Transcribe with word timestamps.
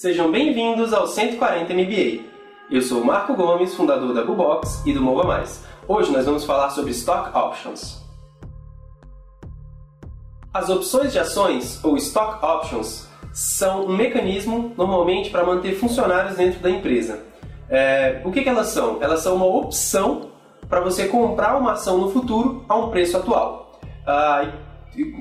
Sejam 0.00 0.30
bem-vindos 0.30 0.92
ao 0.92 1.08
140 1.08 1.74
MBA. 1.74 2.22
Eu 2.70 2.80
sou 2.80 3.00
o 3.00 3.04
Marco 3.04 3.34
Gomes, 3.34 3.74
fundador 3.74 4.14
da 4.14 4.22
Bubox 4.22 4.80
e 4.86 4.92
do 4.92 5.02
Mova 5.02 5.24
Mais. 5.24 5.64
Hoje 5.88 6.12
nós 6.12 6.24
vamos 6.24 6.44
falar 6.44 6.70
sobre 6.70 6.92
Stock 6.92 7.36
Options. 7.36 8.00
As 10.54 10.70
opções 10.70 11.10
de 11.10 11.18
ações, 11.18 11.84
ou 11.84 11.96
Stock 11.96 12.46
Options, 12.46 13.08
são 13.32 13.86
um 13.86 13.96
mecanismo, 13.96 14.72
normalmente, 14.76 15.30
para 15.30 15.44
manter 15.44 15.74
funcionários 15.74 16.36
dentro 16.36 16.60
da 16.60 16.70
empresa. 16.70 17.24
É, 17.68 18.22
o 18.24 18.30
que, 18.30 18.42
que 18.42 18.48
elas 18.48 18.68
são? 18.68 19.02
Elas 19.02 19.18
são 19.18 19.34
uma 19.34 19.46
opção 19.46 20.30
para 20.68 20.78
você 20.78 21.08
comprar 21.08 21.56
uma 21.56 21.72
ação 21.72 21.98
no 21.98 22.12
futuro 22.12 22.64
a 22.68 22.76
um 22.76 22.88
preço 22.90 23.16
atual. 23.16 23.80
Ah, 24.06 24.46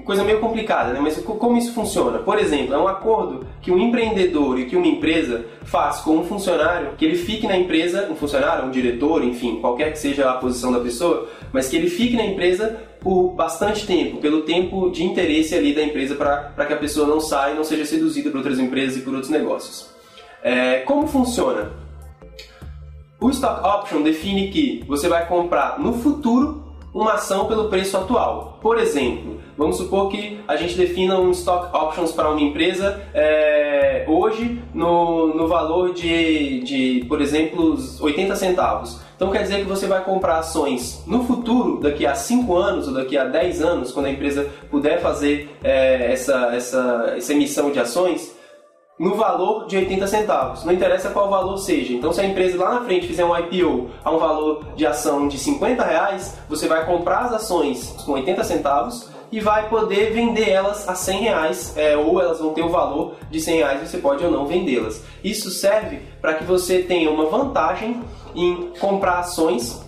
coisa 0.04 0.24
meio 0.24 0.40
complicada, 0.40 0.94
né? 0.94 1.00
mas 1.00 1.18
como 1.18 1.58
isso 1.58 1.74
funciona? 1.74 2.20
Por 2.20 2.40
exemplo, 2.40 2.74
é 2.74 2.78
um 2.78 2.88
acordo 2.88 3.46
que 3.62 3.72
um 3.72 3.78
empreendedor 3.78 4.60
e 4.60 4.66
que 4.66 4.76
uma 4.76 4.88
empresa 4.88 5.46
faz 5.64 6.00
com 6.00 6.18
um 6.18 6.24
funcionário, 6.24 6.94
que 6.98 7.06
ele 7.06 7.16
fique 7.16 7.46
na 7.48 7.58
empresa, 7.58 8.08
um 8.10 8.16
funcionário, 8.16 8.66
um 8.66 8.72
diretor, 8.72 9.24
enfim, 9.24 9.60
qualquer 9.60 9.92
que 9.92 10.00
seja 10.00 10.32
a 10.32 10.36
posição 10.36 10.72
da 10.72 10.80
pessoa, 10.80 11.30
mas 11.52 11.70
que 11.70 11.76
ele 11.76 11.90
fique 11.90 12.16
na 12.16 12.26
empresa 12.26 12.78
por 13.00 13.34
bastante 13.34 13.86
tempo, 13.86 14.18
pelo 14.18 14.42
tempo 14.42 14.90
de 14.90 15.04
interesse 15.04 15.54
ali 15.54 15.74
da 15.74 15.84
empresa 15.84 16.16
para 16.16 16.66
que 16.66 16.74
a 16.74 16.78
pessoa 16.78 17.08
não 17.08 17.20
saia 17.20 17.54
e 17.54 17.56
não 17.56 17.64
seja 17.64 17.86
seduzida 17.86 18.30
por 18.30 18.38
outras 18.38 18.60
empresas 18.60 18.98
e 18.98 19.02
por 19.02 19.14
outros 19.14 19.32
negócios. 19.32 19.90
É, 20.42 20.80
como 20.80 21.08
funciona? 21.08 21.72
O 23.20 23.30
Stock 23.30 23.66
Option 23.66 24.02
define 24.02 24.50
que 24.50 24.84
você 24.88 25.08
vai 25.08 25.28
comprar 25.28 25.80
no 25.80 25.94
futuro 25.94 26.67
uma 26.98 27.14
ação 27.14 27.46
pelo 27.46 27.70
preço 27.70 27.96
atual. 27.96 28.58
Por 28.60 28.80
exemplo, 28.80 29.40
vamos 29.56 29.78
supor 29.78 30.10
que 30.10 30.40
a 30.48 30.56
gente 30.56 30.76
defina 30.76 31.20
um 31.20 31.30
stock 31.30 31.76
options 31.76 32.12
para 32.12 32.30
uma 32.30 32.42
empresa 32.42 33.00
é, 33.14 34.04
hoje 34.08 34.60
no, 34.74 35.28
no 35.36 35.48
valor 35.48 35.94
de, 35.94 36.62
de, 36.62 37.06
por 37.08 37.22
exemplo, 37.22 37.78
80 38.00 38.36
centavos. 38.36 39.00
Então 39.16 39.32
quer 39.32 39.44
dizer 39.44 39.60
que 39.60 39.66
você 39.66 39.86
vai 39.88 40.04
comprar 40.04 40.40
ações 40.40 41.04
no 41.06 41.24
futuro, 41.24 41.80
daqui 41.80 42.06
a 42.06 42.16
5 42.16 42.56
anos 42.56 42.88
ou 42.88 42.94
daqui 42.94 43.18
a 43.18 43.26
10 43.26 43.62
anos, 43.62 43.92
quando 43.92 44.08
a 44.08 44.12
empresa 44.12 44.48
puder 44.70 45.00
fazer 45.00 45.56
é, 45.64 46.12
essa, 46.12 46.56
essa, 46.56 47.14
essa 47.16 47.34
emissão 47.34 47.72
de 47.72 47.80
ações, 47.80 48.36
no 48.98 49.16
valor 49.16 49.68
de 49.68 49.78
80 49.78 50.08
centavos. 50.08 50.64
Não 50.64 50.74
interessa 50.74 51.10
qual 51.10 51.30
valor 51.30 51.58
seja. 51.58 51.94
Então, 51.94 52.12
se 52.12 52.20
a 52.20 52.26
empresa 52.26 52.58
lá 52.58 52.76
na 52.76 52.86
frente 52.86 53.08
fizer 53.08 53.24
um 53.24 53.38
IPO 53.38 53.90
a 54.04 54.12
um 54.12 54.18
valor 54.18 54.66
de 54.76 54.86
ação 54.86 55.28
de 55.28 55.38
50 55.38 55.84
reais, 55.84 56.38
você 56.50 56.68
vai 56.68 56.86
comprar 56.86 57.26
as 57.26 57.34
ações 57.34 57.96
com 58.06 58.14
80 58.14 58.44
centavos 58.44 59.10
e 59.32 59.40
vai 59.40 59.70
poder 59.70 60.14
vender 60.14 60.50
elas 60.50 60.88
a 60.88 60.96
100 60.96 61.20
reais, 61.20 61.74
é, 61.78 61.98
ou 61.98 62.22
elas 62.22 62.40
vão 62.40 62.54
ter 62.54 62.62
o 62.62 62.70
valor 62.70 63.16
de 63.30 63.42
100 63.42 63.58
reais, 63.58 63.90
você 63.90 63.98
pode 63.98 64.24
ou 64.24 64.32
não 64.32 64.48
vendê-las. 64.48 65.04
Isso 65.24 65.52
serve 65.52 66.00
para 66.22 66.36
que 66.36 66.46
você 66.46 66.80
tenha 66.80 67.12
uma 67.12 67.26
vantagem 67.26 68.02
em 68.34 68.72
comprar 68.80 69.20
ações 69.20 69.86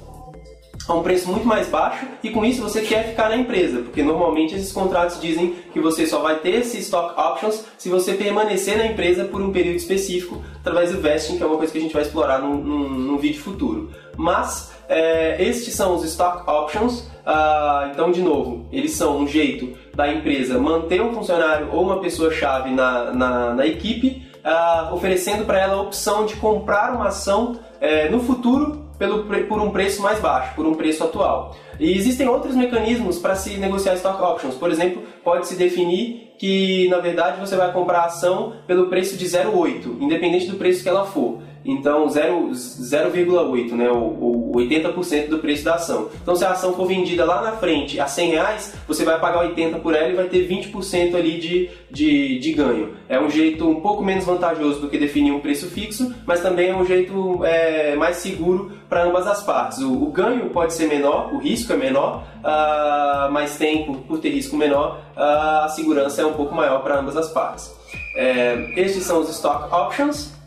a 0.90 0.96
um 0.96 1.04
preço 1.04 1.30
muito 1.30 1.48
mais 1.48 1.68
baixo 1.68 2.08
e 2.24 2.32
com 2.32 2.44
isso 2.44 2.62
você 2.62 2.82
quer 2.82 3.10
ficar 3.10 3.30
na 3.30 3.38
empresa, 3.38 3.82
porque 3.82 4.02
normalmente 4.02 4.56
esses 4.56 4.72
contratos 4.72 5.22
dizem 5.22 5.56
que 5.72 5.80
você 5.80 6.08
só 6.08 6.20
vai 6.20 6.40
ter 6.40 6.56
esses 6.56 6.86
stock 6.86 7.20
options 7.20 7.64
se 7.78 7.90
você 7.90 8.14
permanecer 8.14 8.78
na 8.78 8.88
empresa 8.88 9.24
por 9.26 9.40
um 9.40 9.52
período 9.52 9.76
específico 9.76 10.42
através 10.60 10.92
do 10.92 11.00
vesting, 11.00 11.38
que 11.38 11.44
é 11.44 11.46
uma 11.46 11.58
coisa 11.58 11.72
que 11.72 11.78
a 11.78 11.82
gente 11.82 11.94
vai 11.94 12.02
explorar 12.02 12.40
num, 12.40 12.56
num, 12.56 12.90
num 12.90 13.18
vídeo 13.18 13.40
futuro. 13.40 13.92
Mas 14.18 14.72
é, 14.90 15.42
estes 15.42 15.76
são 15.76 15.96
os 15.96 16.04
stock 16.04 16.50
options. 16.50 17.08
Ah, 17.24 17.92
então, 17.94 18.12
de 18.12 18.22
novo, 18.22 18.66
eles 18.72 18.92
são 18.94 19.20
um 19.20 19.28
jeito 19.28 19.78
da 19.96 20.12
empresa 20.12 20.58
manter 20.58 21.00
um 21.02 21.14
funcionário 21.14 21.70
ou 21.72 21.84
uma 21.84 22.02
pessoa-chave 22.02 22.72
na, 22.72 23.14
na, 23.14 23.54
na, 23.54 23.68
equipe, 23.68 24.24
ah, 24.44 24.90
oferecendo 24.92 25.46
para 25.46 25.60
ela 25.60 25.76
a 25.76 25.82
opção 25.82 26.26
de 26.26 26.36
comprar 26.38 26.96
uma 26.96 27.10
ação 27.10 27.60
é, 27.80 28.10
no 28.10 28.20
futuro 28.20 28.89
pelo, 29.00 29.24
por 29.24 29.62
um 29.62 29.72
preço 29.72 30.02
mais 30.02 30.20
baixo, 30.20 30.54
por 30.54 30.68
um 30.68 30.76
preço 30.76 31.04
atual. 31.04 31.56
E 31.80 31.98
existem 31.98 32.28
outros 32.28 32.56
mecanismos 32.56 33.18
para 33.18 33.36
se 33.36 33.58
negociar 33.58 33.96
stock 33.96 34.22
options. 34.22 34.56
Por 34.56 34.70
exemplo, 34.70 35.02
pode-se 35.24 35.56
definir 35.56 36.34
que, 36.38 36.88
na 36.90 37.00
verdade, 37.00 37.40
você 37.40 37.56
vai 37.56 37.72
comprar 37.72 38.02
a 38.02 38.06
ação 38.06 38.54
pelo 38.68 38.88
preço 38.88 39.18
de 39.18 39.26
0,8, 39.26 40.02
independente 40.02 40.48
do 40.48 40.58
preço 40.58 40.84
que 40.84 40.90
ela 40.90 41.06
for. 41.06 41.42
Então, 41.64 42.08
0,8, 42.08 43.72
né, 43.74 43.90
ou, 43.90 44.52
80% 44.56 45.30
do 45.30 45.40
preço 45.40 45.64
da 45.64 45.76
ação. 45.76 46.10
Então, 46.22 46.36
se 46.36 46.44
a 46.44 46.52
ação 46.52 46.74
for 46.74 46.88
vendida 46.88 47.24
lá 47.26 47.42
na 47.42 47.54
frente 47.54 48.00
a 48.00 48.08
100 48.08 48.30
reais, 48.32 48.76
você 48.88 49.04
vai 49.04 49.20
pagar 49.20 49.42
80 49.42 49.80
por 49.80 49.94
ela 49.96 50.10
e 50.10 50.16
vai 50.16 50.26
ter 50.26 50.48
20% 50.48 51.16
ali 51.16 51.40
de, 51.40 51.70
de, 51.90 52.40
de 52.40 52.54
ganho. 52.54 52.94
É 53.08 53.20
um 53.20 53.30
jeito 53.30 53.68
um 53.68 53.82
pouco 53.82 54.04
menos 54.04 54.26
vantajoso 54.26 54.80
do 54.80 54.90
que 54.90 54.98
definir 54.98 55.32
um 55.32 55.40
preço 55.40 55.68
fixo, 55.68 56.14
mas 56.26 56.42
também 56.42 56.70
é 56.70 56.76
um 56.76 56.86
jeito 56.86 57.44
é, 57.46 57.96
mais 57.96 58.18
seguro 58.18 58.72
para 58.90 59.04
ambas 59.04 59.28
as 59.28 59.44
partes. 59.44 59.80
O, 59.80 60.04
o, 60.04 60.12
ganho 60.12 60.50
pode 60.50 60.74
ser 60.74 60.88
menor, 60.88 61.34
o 61.34 61.38
risco 61.38 61.72
é 61.72 61.78
menor, 61.78 62.24
uh, 62.40 63.32
mas 63.32 63.58
tem, 63.58 63.86
por, 63.86 63.98
por, 63.98 64.20
ter 64.20 64.30
risco 64.30 64.58
menor, 64.58 65.00
uh, 65.16 65.66
a 65.66 65.70
segurança 65.70 66.22
é 66.22 66.26
um 66.26 66.34
pouco 66.34 66.56
maior 66.56 66.82
para 66.82 67.00
ambas 67.00 67.16
as 67.16 67.30
partes. 67.30 67.72
É, 68.16 68.74
estes 68.76 69.04
são 69.04 69.22
os 69.22 69.30
stock 69.30 69.74
options. 69.74 70.39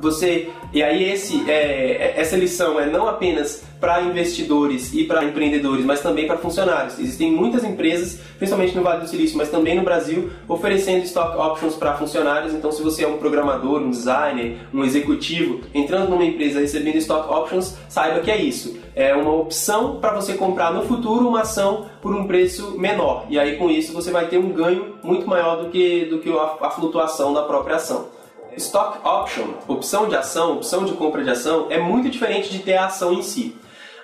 Você 0.00 0.50
e 0.72 0.82
aí 0.82 1.10
esse, 1.10 1.50
é, 1.50 2.14
essa 2.16 2.36
lição 2.36 2.78
é 2.78 2.86
não 2.86 3.08
apenas 3.08 3.64
para 3.80 4.02
investidores 4.02 4.92
e 4.92 5.04
para 5.04 5.24
empreendedores, 5.24 5.84
mas 5.84 6.00
também 6.00 6.26
para 6.26 6.36
funcionários. 6.36 6.98
Existem 6.98 7.32
muitas 7.32 7.64
empresas, 7.64 8.20
principalmente 8.36 8.76
no 8.76 8.82
Vale 8.82 9.00
do 9.00 9.08
Silício, 9.08 9.38
mas 9.38 9.50
também 9.50 9.76
no 9.76 9.82
Brasil, 9.82 10.30
oferecendo 10.46 11.04
stock 11.04 11.38
options 11.38 11.74
para 11.74 11.94
funcionários. 11.94 12.52
Então, 12.52 12.70
se 12.70 12.82
você 12.82 13.04
é 13.04 13.08
um 13.08 13.16
programador, 13.16 13.80
um 13.80 13.90
designer, 13.90 14.58
um 14.74 14.84
executivo, 14.84 15.60
entrando 15.72 16.10
numa 16.10 16.24
empresa 16.24 16.60
recebendo 16.60 16.96
stock 16.96 17.32
options, 17.32 17.76
saiba 17.88 18.20
que 18.20 18.30
é 18.30 18.36
isso. 18.36 18.78
É 18.94 19.14
uma 19.14 19.32
opção 19.32 20.00
para 20.00 20.12
você 20.12 20.34
comprar 20.34 20.72
no 20.72 20.82
futuro 20.82 21.28
uma 21.28 21.42
ação 21.42 21.86
por 22.02 22.14
um 22.14 22.26
preço 22.26 22.76
menor. 22.78 23.26
E 23.30 23.38
aí, 23.38 23.56
com 23.56 23.70
isso, 23.70 23.92
você 23.92 24.10
vai 24.10 24.26
ter 24.26 24.38
um 24.38 24.52
ganho 24.52 24.96
muito 25.02 25.26
maior 25.26 25.62
do 25.62 25.70
que, 25.70 26.04
do 26.06 26.18
que 26.18 26.30
a, 26.30 26.66
a 26.66 26.70
flutuação 26.70 27.32
da 27.32 27.42
própria 27.42 27.76
ação. 27.76 28.17
Stock 28.58 28.98
option, 29.06 29.54
opção 29.66 30.08
de 30.08 30.16
ação, 30.16 30.56
opção 30.56 30.84
de 30.84 30.92
compra 30.92 31.24
de 31.24 31.30
ação, 31.30 31.66
é 31.70 31.78
muito 31.78 32.10
diferente 32.10 32.50
de 32.50 32.58
ter 32.58 32.76
a 32.76 32.86
ação 32.86 33.12
em 33.12 33.22
si. 33.22 33.56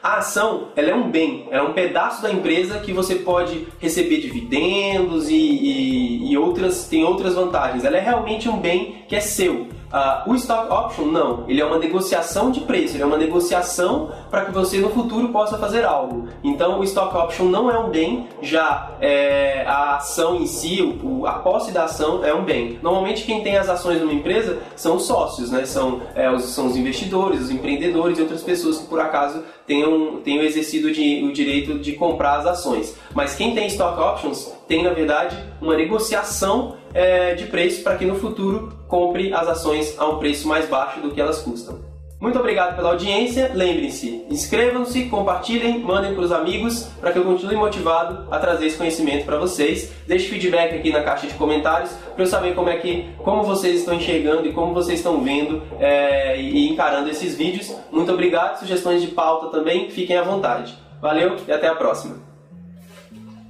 A 0.03 0.19
ação 0.19 0.69
ela 0.77 0.91
é 0.91 0.95
um 0.95 1.11
bem, 1.11 1.49
ela 1.51 1.65
é 1.65 1.69
um 1.69 1.73
pedaço 1.73 2.23
da 2.23 2.31
empresa 2.31 2.79
que 2.79 2.93
você 2.93 3.17
pode 3.17 3.67
receber 3.81 4.21
dividendos 4.21 5.31
e, 5.31 5.35
e, 5.35 6.31
e 6.31 6.37
outras 6.37 6.87
tem 6.87 7.05
outras 7.05 7.35
vantagens. 7.35 7.85
Ela 7.85 7.97
é 7.97 8.01
realmente 8.01 8.49
um 8.49 8.59
bem 8.59 9.05
que 9.09 9.17
é 9.17 9.21
seu. 9.21 9.69
Uh, 9.93 10.31
o 10.31 10.35
stock 10.35 10.73
option 10.73 11.05
não, 11.07 11.45
ele 11.49 11.61
é 11.61 11.65
uma 11.65 11.79
negociação 11.79 12.51
de 12.51 12.61
preço, 12.61 12.97
ele 12.97 13.03
é 13.03 13.07
uma 13.07 13.17
negociação 13.17 14.11
para 14.31 14.45
que 14.45 14.53
você 14.53 14.79
no 14.79 14.91
futuro 14.91 15.29
possa 15.29 15.57
fazer 15.57 15.85
algo. 15.85 16.29
Então 16.43 16.81
o 16.81 16.85
stock 16.85 17.17
option 17.17 17.45
não 17.45 17.71
é 17.71 17.79
um 17.79 17.91
bem, 17.91 18.27
já 18.43 18.91
é, 19.01 19.65
a 19.67 19.97
ação 19.97 20.37
em 20.37 20.47
si, 20.47 20.83
o, 21.03 21.27
a 21.27 21.35
posse 21.35 21.71
da 21.71 21.85
ação 21.85 22.25
é 22.25 22.35
um 22.35 22.45
bem. 22.45 22.79
Normalmente 22.83 23.25
quem 23.25 23.43
tem 23.43 23.57
as 23.57 23.69
ações 23.69 24.01
numa 24.01 24.13
empresa 24.13 24.59
são 24.75 24.97
os 24.97 25.07
sócios, 25.07 25.51
né? 25.51 25.65
são, 25.65 26.03
é, 26.15 26.31
os, 26.31 26.45
são 26.47 26.67
os 26.67 26.77
investidores, 26.77 27.43
os 27.43 27.51
empreendedores 27.51 28.19
e 28.19 28.23
outras 28.23 28.43
pessoas 28.43 28.79
que 28.79 28.87
por 28.87 29.01
acaso 29.01 29.45
tenham, 29.67 30.17
tenham 30.25 30.43
exercido 30.43 30.91
de, 30.91 31.25
o 31.25 31.33
direito 31.33 31.79
de 31.79 31.93
comprar 31.93 32.39
as 32.39 32.47
ações. 32.47 32.97
Mas 33.15 33.35
quem 33.35 33.55
tem 33.55 33.67
stock 33.69 34.01
options 34.01 34.53
tem 34.67 34.83
na 34.83 34.91
verdade 34.91 35.37
uma 35.61 35.77
negociação 35.77 36.77
é, 36.93 37.35
de 37.35 37.47
preço 37.47 37.83
para 37.83 37.97
que 37.97 38.05
no 38.05 38.15
futuro 38.15 38.73
compre 38.89 39.33
as 39.33 39.49
ações 39.49 39.99
a 39.99 40.07
um 40.07 40.19
preço 40.19 40.47
mais 40.47 40.69
baixo 40.69 41.01
do 41.01 41.11
que 41.11 41.21
elas 41.21 41.41
custam. 41.41 41.95
Muito 42.25 42.39
obrigado 42.39 42.75
pela 42.75 42.89
audiência. 42.89 43.51
Lembrem-se, 43.53 44.25
inscrevam-se, 44.31 45.11
compartilhem, 45.11 45.81
mandem 45.81 46.15
para 46.15 46.23
os 46.23 46.33
amigos 46.33 46.85
para 46.99 47.13
que 47.13 47.19
eu 47.19 47.25
continue 47.25 47.55
motivado 47.55 48.27
a 48.31 48.39
trazer 48.39 48.65
esse 48.65 48.79
conhecimento 48.79 49.27
para 49.27 49.37
vocês. 49.37 49.93
Deixe 50.07 50.29
feedback 50.29 50.75
aqui 50.75 50.91
na 50.91 51.03
caixa 51.03 51.27
de 51.27 51.35
comentários 51.35 51.91
para 52.15 52.25
eu 52.25 52.27
saber 52.27 52.55
como 52.55 52.71
é 52.71 52.79
que, 52.79 53.11
como 53.19 53.43
vocês 53.43 53.81
estão 53.81 53.93
enxergando 53.93 54.49
e 54.49 54.55
como 54.55 54.73
vocês 54.73 55.01
estão 55.01 55.23
vendo 55.23 55.63
é, 55.79 56.41
e 56.41 56.71
encarando 56.71 57.11
esses 57.11 57.35
vídeos. 57.35 57.77
Muito 57.93 58.11
obrigado. 58.11 58.59
Sugestões 58.59 59.03
de 59.03 59.09
pauta 59.09 59.49
também, 59.49 59.91
fiquem 59.91 60.17
à 60.17 60.23
vontade. 60.23 60.75
Valeu 61.03 61.37
e 61.47 61.53
até 61.53 61.69
a 61.69 61.75
próxima. 61.75 62.34